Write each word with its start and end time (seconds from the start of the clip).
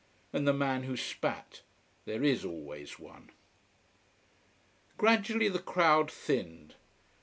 And 0.33 0.47
the 0.47 0.51
man 0.53 0.81
who 0.81 0.97
spat: 0.97 1.61
there 2.05 2.23
is 2.23 2.43
always 2.43 2.97
one. 2.97 3.29
Gradually 4.97 5.47
the 5.47 5.59
crowd 5.59 6.09
thinned. 6.11 6.73